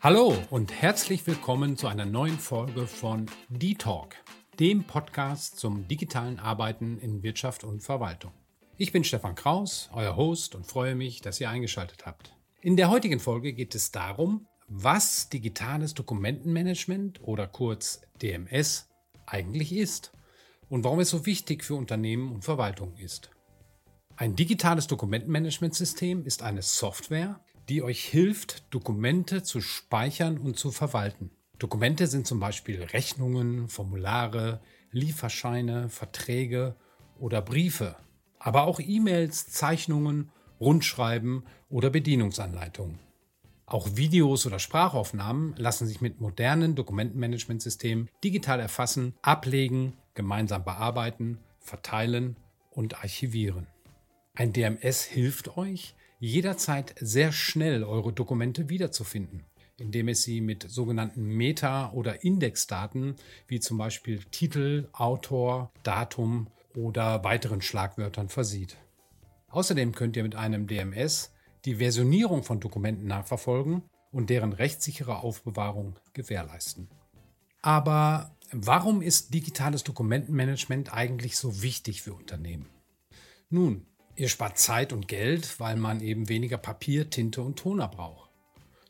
Hallo 0.00 0.32
und 0.50 0.72
herzlich 0.72 1.26
willkommen 1.26 1.76
zu 1.76 1.88
einer 1.88 2.06
neuen 2.06 2.38
Folge 2.38 2.86
von 2.86 3.26
D-Talk, 3.48 4.14
dem 4.60 4.84
Podcast 4.84 5.58
zum 5.58 5.88
digitalen 5.88 6.38
Arbeiten 6.38 6.98
in 6.98 7.24
Wirtschaft 7.24 7.64
und 7.64 7.82
Verwaltung. 7.82 8.30
Ich 8.76 8.92
bin 8.92 9.02
Stefan 9.02 9.34
Kraus, 9.34 9.90
euer 9.92 10.14
Host 10.14 10.54
und 10.54 10.68
freue 10.68 10.94
mich, 10.94 11.20
dass 11.20 11.40
ihr 11.40 11.50
eingeschaltet 11.50 12.06
habt. 12.06 12.32
In 12.60 12.76
der 12.76 12.90
heutigen 12.90 13.18
Folge 13.18 13.52
geht 13.52 13.74
es 13.74 13.90
darum, 13.90 14.46
was 14.68 15.30
digitales 15.30 15.94
Dokumentenmanagement 15.94 17.20
oder 17.24 17.48
kurz 17.48 18.00
DMS 18.22 18.88
eigentlich 19.26 19.72
ist 19.72 20.12
und 20.68 20.84
warum 20.84 21.00
es 21.00 21.10
so 21.10 21.26
wichtig 21.26 21.64
für 21.64 21.74
Unternehmen 21.74 22.30
und 22.30 22.44
Verwaltungen 22.44 22.96
ist. 22.98 23.30
Ein 24.14 24.36
digitales 24.36 24.86
Dokumentenmanagementsystem 24.86 26.24
ist 26.24 26.44
eine 26.44 26.62
Software, 26.62 27.40
die 27.68 27.82
euch 27.82 28.04
hilft, 28.04 28.72
Dokumente 28.72 29.42
zu 29.42 29.60
speichern 29.60 30.38
und 30.38 30.58
zu 30.58 30.70
verwalten. 30.70 31.30
Dokumente 31.58 32.06
sind 32.06 32.26
zum 32.26 32.40
Beispiel 32.40 32.82
Rechnungen, 32.82 33.68
Formulare, 33.68 34.60
Lieferscheine, 34.90 35.88
Verträge 35.88 36.76
oder 37.18 37.42
Briefe, 37.42 37.96
aber 38.38 38.62
auch 38.62 38.80
E-Mails, 38.80 39.48
Zeichnungen, 39.48 40.30
Rundschreiben 40.60 41.44
oder 41.68 41.90
Bedienungsanleitungen. 41.90 42.98
Auch 43.66 43.96
Videos 43.96 44.46
oder 44.46 44.58
Sprachaufnahmen 44.58 45.54
lassen 45.56 45.86
sich 45.86 46.00
mit 46.00 46.20
modernen 46.20 46.74
Dokumentenmanagementsystemen 46.74 48.08
digital 48.24 48.60
erfassen, 48.60 49.14
ablegen, 49.20 49.92
gemeinsam 50.14 50.64
bearbeiten, 50.64 51.38
verteilen 51.60 52.36
und 52.70 53.02
archivieren. 53.02 53.66
Ein 54.34 54.54
DMS 54.54 55.04
hilft 55.04 55.58
euch, 55.58 55.94
jederzeit 56.18 56.94
sehr 57.00 57.32
schnell 57.32 57.84
eure 57.84 58.12
Dokumente 58.12 58.68
wiederzufinden, 58.68 59.44
indem 59.78 60.08
es 60.08 60.22
sie 60.22 60.40
mit 60.40 60.68
sogenannten 60.68 61.24
Meta- 61.24 61.92
oder 61.92 62.24
Indexdaten 62.24 63.16
wie 63.46 63.60
zum 63.60 63.78
Beispiel 63.78 64.24
Titel, 64.30 64.88
Autor, 64.92 65.72
Datum 65.82 66.48
oder 66.74 67.24
weiteren 67.24 67.62
Schlagwörtern 67.62 68.28
versieht. 68.28 68.76
Außerdem 69.48 69.94
könnt 69.94 70.16
ihr 70.16 70.22
mit 70.22 70.34
einem 70.34 70.66
DMS 70.66 71.32
die 71.64 71.76
Versionierung 71.76 72.42
von 72.42 72.60
Dokumenten 72.60 73.06
nachverfolgen 73.06 73.82
und 74.12 74.30
deren 74.30 74.52
rechtssichere 74.52 75.18
Aufbewahrung 75.18 75.98
gewährleisten. 76.12 76.88
Aber 77.62 78.36
warum 78.52 79.02
ist 79.02 79.34
digitales 79.34 79.84
Dokumentenmanagement 79.84 80.92
eigentlich 80.92 81.36
so 81.36 81.62
wichtig 81.62 82.02
für 82.02 82.14
Unternehmen? 82.14 82.68
Nun, 83.50 83.86
Ihr 84.18 84.28
spart 84.28 84.58
Zeit 84.58 84.92
und 84.92 85.06
Geld, 85.06 85.60
weil 85.60 85.76
man 85.76 86.00
eben 86.00 86.28
weniger 86.28 86.58
Papier, 86.58 87.08
Tinte 87.08 87.40
und 87.40 87.56
Toner 87.56 87.86
braucht. 87.86 88.32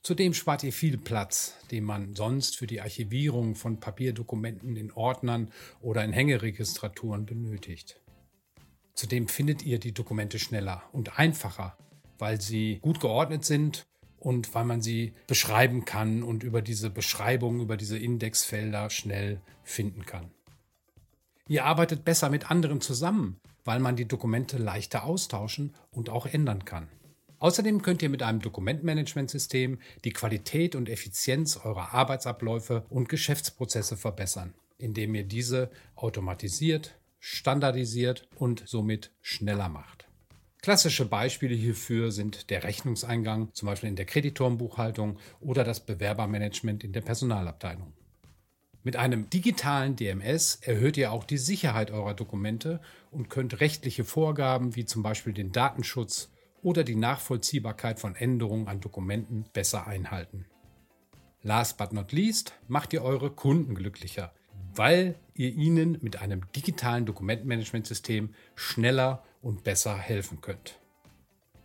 Zudem 0.00 0.32
spart 0.32 0.62
ihr 0.62 0.72
viel 0.72 0.98
Platz, 0.98 1.56
den 1.72 1.82
man 1.82 2.14
sonst 2.14 2.56
für 2.56 2.68
die 2.68 2.80
Archivierung 2.80 3.56
von 3.56 3.80
Papierdokumenten 3.80 4.76
in 4.76 4.92
Ordnern 4.92 5.50
oder 5.80 6.04
in 6.04 6.12
Hängeregistraturen 6.12 7.26
benötigt. 7.26 8.00
Zudem 8.94 9.26
findet 9.26 9.64
ihr 9.64 9.80
die 9.80 9.90
Dokumente 9.90 10.38
schneller 10.38 10.84
und 10.92 11.18
einfacher, 11.18 11.76
weil 12.18 12.40
sie 12.40 12.78
gut 12.80 13.00
geordnet 13.00 13.44
sind 13.44 13.84
und 14.20 14.54
weil 14.54 14.64
man 14.64 14.80
sie 14.80 15.12
beschreiben 15.26 15.84
kann 15.84 16.22
und 16.22 16.44
über 16.44 16.62
diese 16.62 16.88
Beschreibung, 16.88 17.60
über 17.60 17.76
diese 17.76 17.98
Indexfelder 17.98 18.90
schnell 18.90 19.40
finden 19.64 20.06
kann. 20.06 20.30
Ihr 21.48 21.64
arbeitet 21.64 22.04
besser 22.04 22.30
mit 22.30 22.48
anderen 22.48 22.80
zusammen, 22.80 23.40
weil 23.66 23.80
man 23.80 23.96
die 23.96 24.08
Dokumente 24.08 24.56
leichter 24.56 25.04
austauschen 25.04 25.74
und 25.90 26.08
auch 26.08 26.26
ändern 26.26 26.64
kann. 26.64 26.88
Außerdem 27.38 27.82
könnt 27.82 28.02
ihr 28.02 28.08
mit 28.08 28.22
einem 28.22 28.40
Dokumentmanagementsystem 28.40 29.78
die 30.04 30.12
Qualität 30.12 30.74
und 30.74 30.88
Effizienz 30.88 31.58
eurer 31.58 31.92
Arbeitsabläufe 31.92 32.86
und 32.88 33.10
Geschäftsprozesse 33.10 33.96
verbessern, 33.96 34.54
indem 34.78 35.14
ihr 35.14 35.24
diese 35.24 35.70
automatisiert, 35.96 36.98
standardisiert 37.18 38.26
und 38.36 38.62
somit 38.66 39.12
schneller 39.20 39.68
macht. 39.68 40.08
Klassische 40.62 41.04
Beispiele 41.04 41.54
hierfür 41.54 42.10
sind 42.10 42.50
der 42.50 42.64
Rechnungseingang, 42.64 43.50
zum 43.52 43.66
Beispiel 43.66 43.90
in 43.90 43.96
der 43.96 44.06
Kreditorenbuchhaltung 44.06 45.18
oder 45.40 45.62
das 45.62 45.84
Bewerbermanagement 45.84 46.82
in 46.82 46.92
der 46.92 47.02
Personalabteilung. 47.02 47.92
Mit 48.86 48.94
einem 48.94 49.28
digitalen 49.28 49.96
DMS 49.96 50.60
erhöht 50.62 50.96
ihr 50.96 51.10
auch 51.10 51.24
die 51.24 51.38
Sicherheit 51.38 51.90
eurer 51.90 52.14
Dokumente 52.14 52.80
und 53.10 53.28
könnt 53.28 53.58
rechtliche 53.58 54.04
Vorgaben 54.04 54.76
wie 54.76 54.84
zum 54.84 55.02
Beispiel 55.02 55.32
den 55.32 55.50
Datenschutz 55.50 56.30
oder 56.62 56.84
die 56.84 56.94
Nachvollziehbarkeit 56.94 57.98
von 57.98 58.14
Änderungen 58.14 58.68
an 58.68 58.80
Dokumenten 58.80 59.44
besser 59.52 59.88
einhalten. 59.88 60.46
Last 61.42 61.78
but 61.78 61.92
not 61.92 62.12
least 62.12 62.52
macht 62.68 62.92
ihr 62.92 63.02
eure 63.02 63.32
Kunden 63.32 63.74
glücklicher, 63.74 64.32
weil 64.72 65.16
ihr 65.34 65.50
ihnen 65.50 65.98
mit 66.00 66.22
einem 66.22 66.42
digitalen 66.54 67.06
Dokumentenmanagementsystem 67.06 68.34
schneller 68.54 69.24
und 69.42 69.64
besser 69.64 69.96
helfen 69.96 70.40
könnt. 70.40 70.78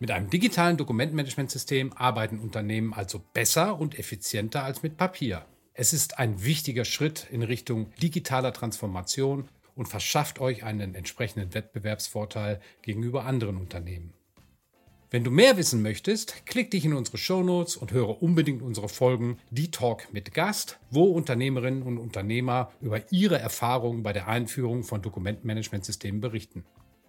Mit 0.00 0.10
einem 0.10 0.28
digitalen 0.28 0.76
Dokumentenmanagementsystem 0.76 1.92
arbeiten 1.92 2.40
Unternehmen 2.40 2.92
also 2.92 3.20
besser 3.32 3.78
und 3.78 3.96
effizienter 3.96 4.64
als 4.64 4.82
mit 4.82 4.96
Papier. 4.96 5.46
Es 5.74 5.94
ist 5.94 6.18
ein 6.18 6.44
wichtiger 6.44 6.84
Schritt 6.84 7.26
in 7.30 7.42
Richtung 7.42 7.92
digitaler 8.02 8.52
Transformation 8.52 9.48
und 9.74 9.88
verschafft 9.88 10.38
euch 10.38 10.64
einen 10.64 10.94
entsprechenden 10.94 11.54
Wettbewerbsvorteil 11.54 12.60
gegenüber 12.82 13.24
anderen 13.24 13.56
Unternehmen. 13.56 14.12
Wenn 15.10 15.24
du 15.24 15.30
mehr 15.30 15.56
wissen 15.56 15.82
möchtest, 15.82 16.44
klick 16.44 16.70
dich 16.70 16.84
in 16.84 16.92
unsere 16.92 17.16
Shownotes 17.16 17.76
und 17.76 17.92
höre 17.92 18.22
unbedingt 18.22 18.62
unsere 18.62 18.88
Folgen 18.88 19.38
Die 19.50 19.70
Talk 19.70 20.12
mit 20.12 20.34
Gast, 20.34 20.78
wo 20.90 21.04
Unternehmerinnen 21.04 21.82
und 21.82 21.98
Unternehmer 21.98 22.70
über 22.80 23.10
ihre 23.10 23.38
Erfahrungen 23.38 24.02
bei 24.02 24.12
der 24.12 24.28
Einführung 24.28 24.84
von 24.84 25.00
Dokumentenmanagementsystemen 25.00 26.20
berichten. 26.20 26.64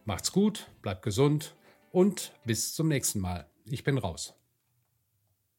Macht's 0.05 0.31
gut, 0.31 0.69
bleibt 0.81 1.01
gesund 1.01 1.55
und 1.91 2.33
bis 2.45 2.73
zum 2.73 2.87
nächsten 2.87 3.19
Mal. 3.19 3.45
Ich 3.65 3.83
bin 3.83 3.97
raus. 3.97 4.33